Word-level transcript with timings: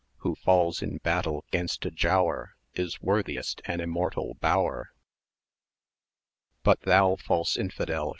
Who 0.25 0.33
falls 0.33 0.81
in 0.81 0.97
battle 0.97 1.45
'gainst 1.51 1.85
a 1.85 1.91
Giaour 1.91 2.55
Is 2.73 3.03
worthiest 3.03 3.61
an 3.65 3.79
immortal 3.81 4.33
bower. 4.41 4.89
But 6.63 6.81
thou, 6.81 7.17
false 7.17 7.55
Infidel! 7.55 8.09